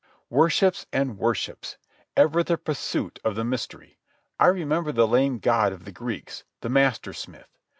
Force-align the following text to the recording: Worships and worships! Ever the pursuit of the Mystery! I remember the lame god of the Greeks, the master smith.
Worships 0.31 0.87
and 0.91 1.19
worships! 1.19 1.77
Ever 2.17 2.41
the 2.41 2.57
pursuit 2.57 3.19
of 3.23 3.35
the 3.35 3.43
Mystery! 3.43 3.99
I 4.39 4.47
remember 4.47 4.91
the 4.91 5.05
lame 5.05 5.37
god 5.37 5.71
of 5.71 5.85
the 5.85 5.91
Greeks, 5.91 6.43
the 6.61 6.69
master 6.69 7.13
smith. 7.13 7.59